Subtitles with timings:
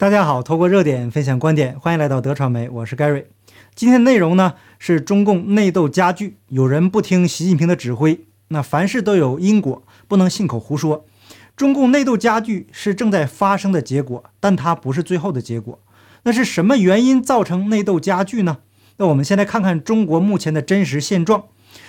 [0.00, 3.24] 大家好，透过热点分享观点，欢迎来到德传媒，我是 Gary。
[3.74, 11.04] 今天的内容呢是中共内斗加剧，有人不听习近平的指挥，那凡事都有因果，不能信口胡说。
[11.54, 15.78] 中共内斗加剧是正在发生的结果，但它不是最后的结果。
[16.22, 18.60] 那是什么原因造成内斗加剧呢？
[18.96, 21.44] 那我们先来看看中国目前的真实现状。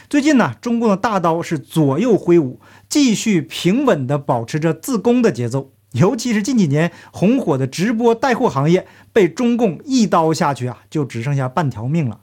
[0.09, 2.59] 最近呢，中共的大刀是左右挥舞，
[2.89, 5.71] 继续平稳地保持着自攻的节奏。
[5.91, 12.21] 尤其是近几年红火的直播带货行业，被中共一刀下去啊，就只剩下半条命了。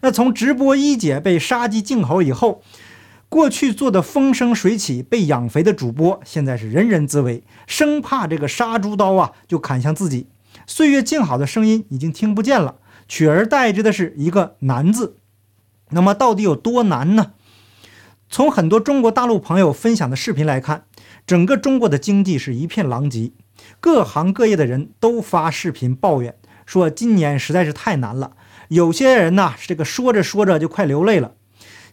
[0.00, 2.62] 那从直播一姐被杀鸡儆猴以后，
[3.28, 10.26] 过去做的风生水起、被养肥的主播，现在是人人自危，生怕这个杀猪刀啊就砍向自己。
[10.66, 15.16] 岁月静好的声音已经听不见了，取而代之的是一个难字。
[15.90, 17.32] 那么到底有多难呢？
[18.30, 20.84] 从很多中国大陆朋友分享的视频来看。
[21.26, 23.32] 整个中国的经济是一片狼藉，
[23.80, 26.34] 各行各业的人都发视频抱怨，
[26.66, 28.32] 说今年实在是太难了。
[28.68, 31.32] 有些人呢，这个说着说着就快流泪了。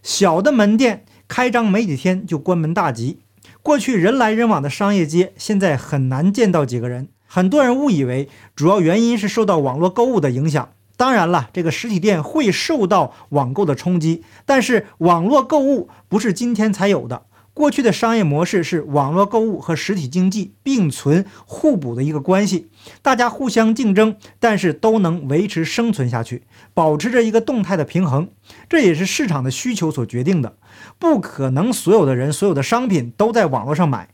[0.02, 3.20] 小的门店开张没几天就关门大吉，
[3.62, 7.08] 过去人来人往的商业街，现在很难见到几个人。
[7.26, 10.70] 很多人误以为主要原因是受到网络购物的影响。
[10.96, 17.22] 当然了，这个实体店会受到网购的冲击，但是网络购物不是今天才有的。
[17.60, 22.70] 过去的商业模式是网络购物和实体经济并存互补的一个关系，
[23.02, 28.30] 大家互相竞争，但是都能维持生存下去，保持着一个动态的平衡。
[28.66, 30.56] 这也是市场的需求所决定的，
[30.98, 34.08] 不可能所有的人所有的商品都在网络上买，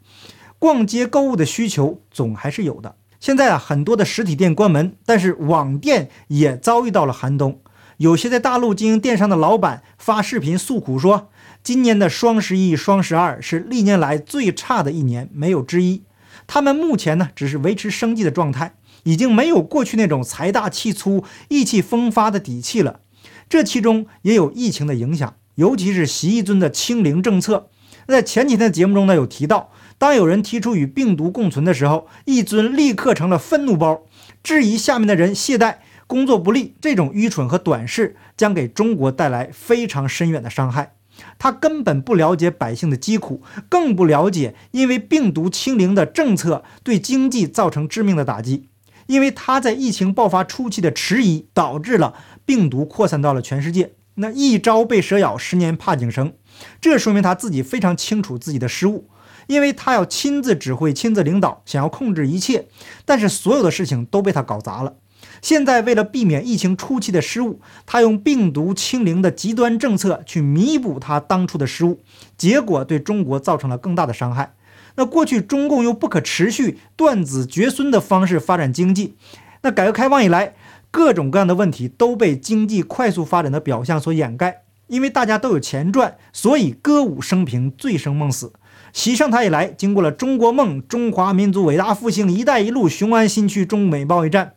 [0.58, 2.96] 逛街购物的需求总还是有的。
[3.20, 7.60] 现在啊，很多的实体店关门，但是网店也遭遇到了寒冬。
[7.98, 11.28] 有些在大陆经营电商的老板发视频诉苦说。
[11.66, 16.04] 今年的双十一、双十二是历年来最差的一年，没有之一。
[16.46, 23.00] 他们目前呢，只是维持生计的状态，已经没有过去那种财大气粗、意气风发的底气了。
[23.48, 27.68] 这其中也有疫情的影响，尤其是习一尊的清零政策。
[28.06, 34.02] 在前几天的节目中呢，有提到，当有人提出与病毒共存的时候，一尊立刻成了愤怒包，
[34.44, 36.76] 质疑下面的人懈怠、工作不力。
[36.80, 40.92] 这种愚蠢和短视将给中国带来非常深远的伤害。
[41.38, 48.68] 他根本不了解百姓的疾苦，更不了解因为病毒清零的政策对经济造成致命的打击。
[49.06, 53.92] 因为他在疫情爆发初期的迟疑，导致了病毒扩散到了全世界。
[54.16, 56.32] 那一朝被蛇咬，十年怕井绳，
[56.80, 59.08] 这说明他自己非常清楚自己的失误。
[59.46, 62.66] 因为他要亲自指挥、亲自领导，想要控制一切，
[63.04, 64.94] 但是所有的事情都被他搞砸了。
[65.42, 72.00] 现在为了避免疫情初期的失误，他用病毒清零的极端政策去弥补他当初的失误，
[72.36, 74.54] 结果对中国造成了更大的伤害。
[74.96, 79.14] 那过去中共用不可持续、断子绝孙的方式发展经济，
[79.62, 80.54] 那改革开放以来，
[80.90, 84.62] 各种各样的问题都被经济快速发展的表象所掩盖。
[84.88, 88.52] 因为大家都有钱赚，所以歌舞升平、醉生梦死。
[88.92, 94.52] 习上台以来，经过了中国梦、中华民族伟大复兴、一带一路、雄安新区、中美贸易战。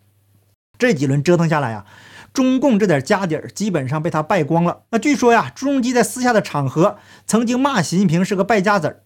[0.80, 1.86] 这几轮折腾下来呀，
[2.34, 4.84] 中共这点家底儿基本上被他败光了。
[4.92, 6.98] 那据说呀，朱镕基在私下的场合
[7.28, 9.04] 曾经骂习近平是个败家子儿。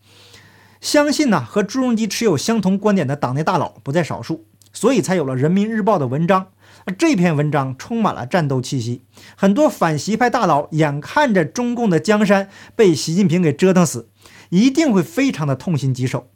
[0.80, 6.48] 相信呢，和朱镕基持有相同观点的党内大佬不在少数，所以才有了人民日报的文章。
[6.98, 9.06] 这篇文章充满了战斗气息，
[9.38, 14.10] 很多反习派大佬眼看着中共的江山被习近平给折腾死，
[14.50, 16.33] 一定会非常的痛心疾首。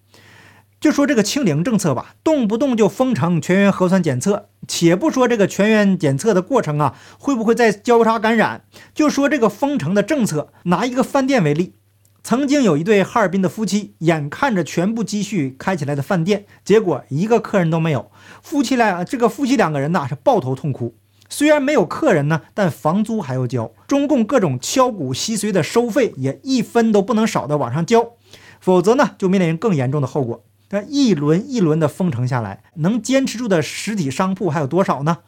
[0.79, 4.49] 就说这个清零政策吧，动不动就封城、全员核酸检测。
[4.67, 8.63] 且不说这个全员检测的过程啊，会不会再交叉感染？
[8.93, 11.73] 就说这个封城的政策，拿一个饭店为例，
[12.21, 18.11] 曾经有一对哈尔滨的夫妻，眼看着全部积蓄开起来的饭店，结果一个客人都没有。
[18.43, 20.95] 夫妻俩这个夫妻两个人呐是抱头痛哭。
[21.29, 28.11] 虽然没有客人呢，但房租还要交，中共各种敲骨吸髓的收费也一分都不能少的往上交，
[28.59, 30.43] 否则呢就面临更严重的后果。
[30.67, 35.19] 但一轮一轮的封城下来，能坚持住的实体商铺还有多少呢？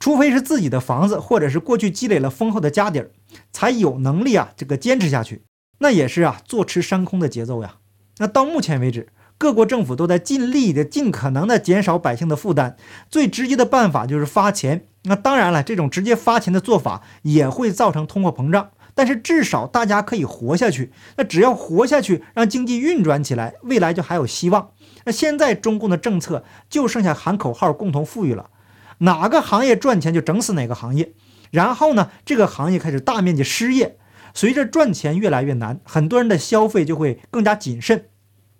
[0.00, 3.10] 除非是自己的房子，或者是过去积累了丰厚的家底儿，
[3.52, 5.42] 才有能力啊这个坚持下去。
[5.78, 7.76] 那也是啊坐吃山空的节奏呀。
[8.18, 9.08] 那到目前为止，
[9.38, 12.76] 各国政府都在尽力的、尽可能的减少百姓的负担。
[13.08, 14.86] 最直接的办法就是发钱。
[15.04, 18.70] 那当然了，这种直接发钱的做法也会造成通货膨胀。
[18.94, 20.92] 但是至少大家可以活下去。
[21.16, 24.70] 那只要活下去，让经济运转起来，未来就还有希望。
[25.04, 28.50] 那现在中共的政策就剩下喊口号、共同富裕了。
[28.98, 31.12] 哪个行业赚钱就整死哪个行业。
[31.50, 33.98] 然后呢，这个行业开始大面积失业。
[34.34, 38.06] 随着赚钱越来越难，很多人的消费就会更加谨慎。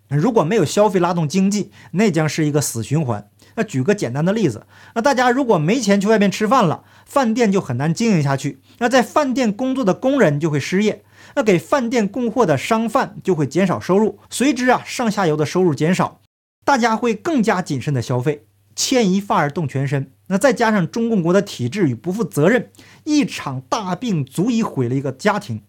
[0.09, 3.31] 如果没有消费拉动经济，那将是一个死循环。
[3.55, 8.61] 那举个简单的例子，那大家如果没钱去外面吃饭了，饭店就很难经营下去。
[8.79, 11.05] 那在饭店工作的工人就会失业，
[11.35, 16.21] 那给饭店供货的商贩就会减少收入，随之啊上下游的收入减少，
[16.65, 18.47] 大家会更加谨慎的消费。
[18.75, 20.11] 牵一发而动全身。
[20.29, 22.71] 那再加上中共国的体制与不负责任，
[23.05, 25.61] 一场大病足以毁了一个家庭。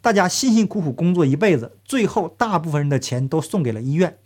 [0.00, 4.16] 大家辛辛苦苦工作一辈子，最后大部分人的钱都送给了医院。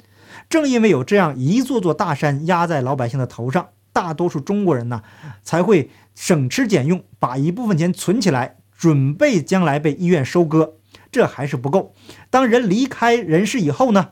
[0.48, 5.02] 正因为有这样一座座大山压在老百姓的头上，大多数中国人呢
[5.42, 10.74] 才会省吃俭用，把一部分钱存起来，准备将来被医院收割。
[11.10, 11.94] 这还是不够，
[12.30, 14.08] 当人离开人世以后呢，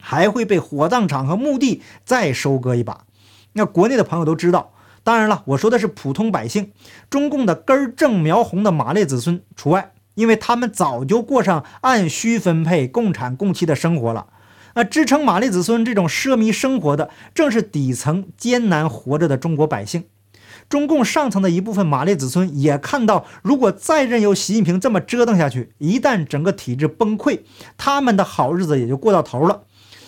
[0.00, 3.04] 还会被火葬场和墓地再收割一把。
[3.52, 4.72] 那国内的朋友都知道，
[5.02, 6.72] 当然了，我说的是普通百姓，
[7.10, 14.28] 中共的根正苗红的马列子孙除外，因为他们早就过上按需分配、共产共妻的生活了。
[14.74, 20.04] 那支撑马列子孙这种奢靡生活的，正是底层艰难活着的中国百姓。
[20.68, 27.40] 中共上层的一部分马列子孙也看到，如果再任由习近平这么折腾下去，一旦整个体制崩溃，
[27.76, 29.64] 他们的好日子也就过到头了。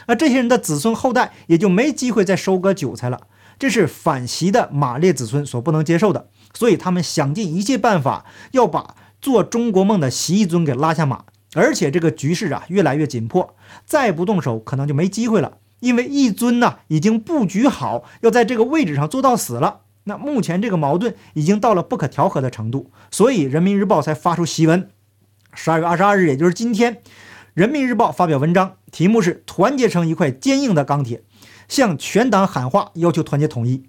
[0.06, 3.20] 那这些人的子孙后代也就没机会再收割韭菜了。
[3.58, 11.25] 这是反习的马列子孙所不能接受的，所以他们想尽一切办法要把做中国梦的习一尊给拉下马。
[11.55, 13.56] 而且这个局势啊越来越紧迫，
[13.87, 15.59] 再不动手可能就没机会了。
[15.81, 19.81] 因为一尊呢已经布局好要在这个位置上做到死了。
[20.05, 24.91] 那目前这个矛盾已经到了不可调和的程度，所以人民日报才发出檄文。
[25.55, 27.01] 十二月二十二日，也就是今天，
[27.55, 31.23] 人民日报发表文章，题目是“团结成一块坚硬的钢铁”。
[31.69, 33.85] 向全党喊话，要求团结统一，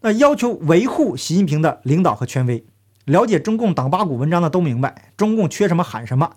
[0.00, 2.64] 那要求维护习近平的领导和权威。
[3.04, 6.30] 了解中共党八股文章的都明白，中共缺什么喊什么，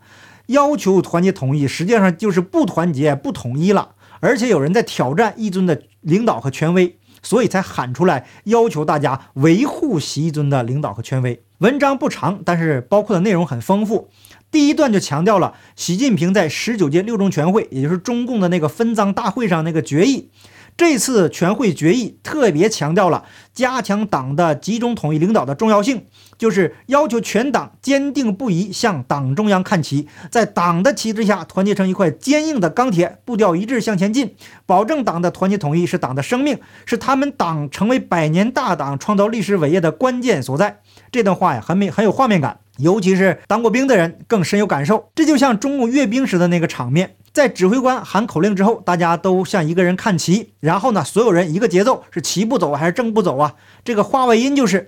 [0.47, 3.91] 要求团结统一，实际上就是不团结、不统一了。
[4.19, 11.43] 而且有人在挑战一尊的领导和权威，所以才喊出来要求大家维护习一尊的领导和权威。
[11.59, 14.09] 文章不长，但是包括的内容很丰富。
[14.49, 20.29] 第一段就强调了习近平在十九届六中全会，也就是中共的那个分赃大会上那个决议。
[20.77, 26.05] 这次全会决议特别强调了加强党的集中统一领导的重要性，
[26.37, 34.35] 就是要求全党坚定不移向党中央看齐，在党的旗帜下团结成一块坚硬的钢铁，步调一致向前进，
[34.67, 40.81] 保证党的团结统一是党的生命，是他们党成为百年大党、创造历史伟业的关键所在。
[41.11, 45.09] 这段话呀，很美，很有画面感，尤其是当过兵的人更深有感受。
[45.15, 47.15] 这就像中共阅兵时的那个场面。
[47.37, 53.53] 在指挥官喊口令之后，大家都向一个人看齐，然后呢，所有人一个节奏，是齐步走还是正步走啊？
[53.85, 54.87] 这个话外音就是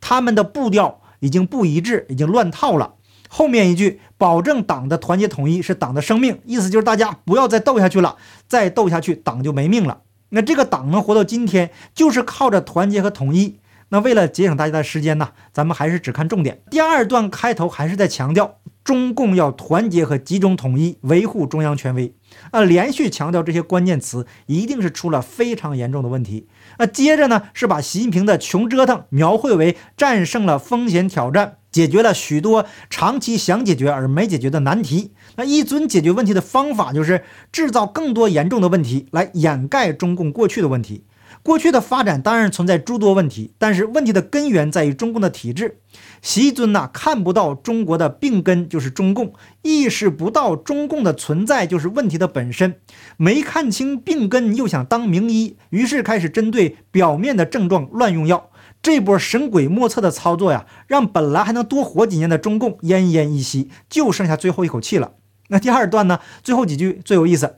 [0.00, 2.94] 他们的步调已经不一致，已经乱套了。
[3.28, 8.16] 后面一句“保证党的团结统一是党的生命”，意思就是大家不要再斗下去了，
[8.48, 10.00] 再斗下去党就没命了。
[10.30, 13.59] 那这个党能活到今天，就是靠着团结和统一。
[13.90, 16.62] 那为了节省大家的时间呢，咱们还是只看重点。
[16.70, 18.56] 第二段开头还是在强调。
[18.82, 22.14] 中共要团结和集中统一，维护中央权威。
[22.50, 26.48] 啊，连续强调这些关键词，一定是出了非常严重的问题。
[26.78, 35.12] 那接着呢，是把习近平的穷折腾描绘为战胜了风险挑战，解决了许多长期想解决而没解决的难题。
[35.36, 37.22] 那一尊解决问题的方法，就是
[37.52, 41.04] 制造更多严重的问题来掩盖中共过去的问题。
[41.42, 45.78] 过去的发展当然存在诸多问题，但是问题的根源在于中共的体制。
[46.22, 49.32] 习尊呐，看不到中国的病根就是中共，
[49.62, 52.74] 意识不到中共的存在就是问题的本身，
[53.16, 58.50] 没看清病根又想当名医，于是开始针对表面的症状乱用药。
[58.82, 65.12] 这波神鬼莫测的操作呀，让本来还能多活几年的中共奄奄一息，就剩下最后一口气了。
[65.48, 67.56] 那第二段呢，最后几句最有意思。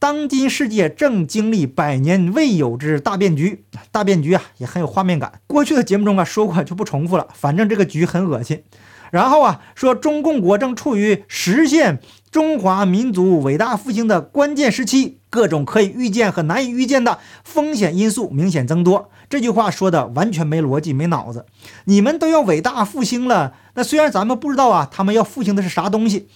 [0.00, 5.42] 当今世界正经历百年未有之大变局，大变局啊也很有画面感。
[5.46, 7.28] 过去的节目中啊说过，就不重复了。
[7.34, 8.62] 反正这个局很恶心。
[9.10, 19.10] 然后啊说中共国正处于实现中华民族伟大复兴的关键时期，各种可以预见和难以预见的风险因素明显增多。
[19.28, 21.44] 这句话说的完全没逻辑、没脑子。
[21.84, 26.28] 你们都要伟大复兴了，那虽然咱们不知道啊，他们要复兴的是啥东西。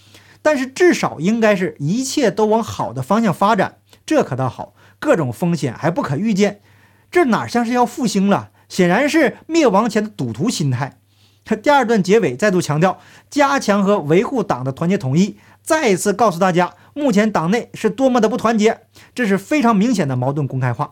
[0.45, 4.75] 但是至少应该是一切都往好的方向发展，这可倒好。
[4.99, 6.61] 各种风险还不可预见，
[7.09, 8.51] 这哪像是要复兴了？
[8.69, 10.99] 显然是灭亡前的赌徒心态。
[11.45, 18.81] 他第二段结尾再度强调加强和维护党的团结统一，再一次告诉大家目前党内是多么的不团结，
[19.15, 20.91] 这是非常明显的矛盾公开化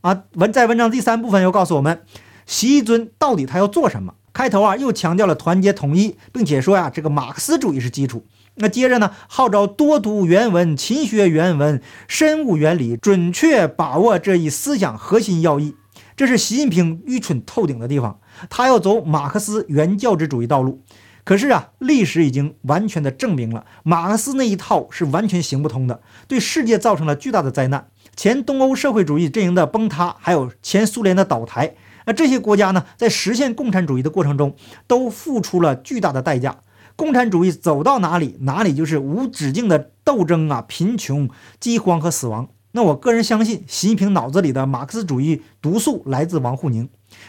[0.00, 0.22] 啊。
[0.36, 2.00] 文在文章第三部分又告诉我们，
[2.46, 4.14] 习一尊到底他要做什么？
[4.32, 8.24] 开头啊又强调了团结统一，并且说呀这个马克思主义是基础。
[8.56, 15.74] 那接着呢，号召多读原文，勤学原文，深悟原理，准确把握这一思想核心要义。
[16.16, 18.20] 这是习近平愚蠢透顶的地方。
[18.48, 20.80] 他要走马克思原教旨主义道路，
[21.24, 27.88] 可是啊，历史已经完全的证明了马克思那一套是完全行不通的，对世界造成了巨大的灾难。
[28.14, 31.74] 前东欧社会主义阵营的崩塌，还有前苏联的倒台，
[32.06, 34.54] 那这些国家呢，在实现共产主义的过程中，
[34.86, 36.58] 都付出了巨大的代价。
[36.96, 42.48] 共产主义走到哪里，哪里就是无止境的斗争啊、贫穷、饥荒和死亡。
[42.72, 46.88] 那我个人相信，习近平脑子里的马克思主义毒素来自王沪宁。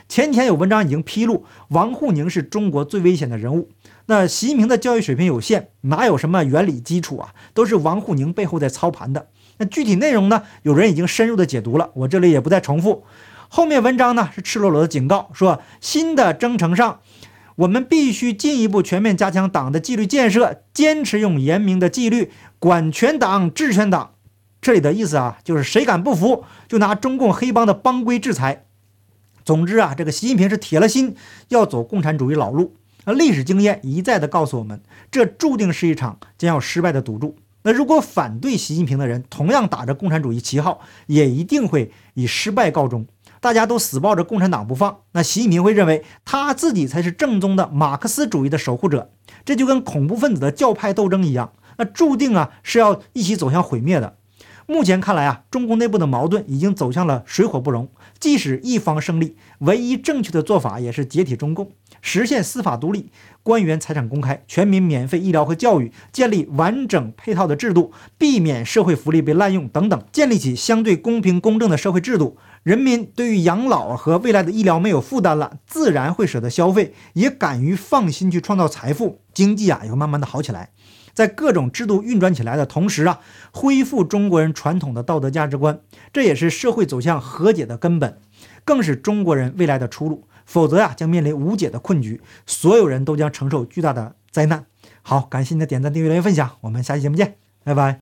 [0.10, 3.70] 前几天有文章已经披露，王沪宁是中国最危险的人物。
[4.08, 7.34] 那习近平的教育水平有限，哪有什么原理基础啊？
[7.54, 9.28] 都是王沪宁背后在操盘的。
[9.58, 10.42] 那具体内容呢？
[10.64, 13.04] 有人已经深入的解读了，我这里也不再重复。
[13.48, 17.00] 后面文章呢是赤裸裸的警告，说新的征程上。
[17.56, 24.12] 我们必须进一步全面加强党的纪律建设，坚持用严明的纪律管全党、治全党。
[24.62, 28.66] 这里的意思啊，就是谁敢不服，就拿中共黑帮的帮规制裁。
[29.46, 31.16] 总之啊，这个习近平是铁了心
[31.50, 32.76] 要走共产主义老路。
[33.06, 34.82] 那历史经验一再的告诉我们，
[35.12, 37.38] 这注定是一场将要失败的赌注。
[37.62, 43.06] 那如果反对习近平的人同样打着共产主义旗号，也一定会以失败告终。
[43.46, 49.12] 大家都死抱着共产党不放，那习近平会认为他自己才是正宗的马克思主义的守护者，
[49.46, 54.16] 这就跟恐怖分子的教派斗争一样，那注定啊是要一起走向毁灭的。
[54.66, 57.88] 目前看来啊，中共内部的矛盾已经走向了水火不容。
[58.20, 61.70] 即使一方胜利，唯一正确的做法也是解体中共，
[62.06, 72.38] 实现司法独立、官员财产公开、全民免费医疗和教育，建立完整配套的制度，避免社会福利被滥用等等，建立起相对公平公正的社会制度。
[72.62, 80.70] 人民对于养老和未来的医疗没有负担了，自然会舍得消费，也敢于放心去创造财富，经济啊也会慢慢的好起来。
[81.16, 83.20] 在各种制度运转起来的同时啊，
[83.52, 85.80] 恢复中国人传统的道德价值观，
[86.14, 88.20] 这也是社会走向和解的根本，
[88.64, 90.28] 更是中国人未来的出路。
[90.46, 94.66] 否则呀，将面临无解的困局，所有人都将承受巨大的灾难。
[95.02, 97.94] 好，感谢你的点赞、订阅、留言、分享，我们下期节目见，拜拜。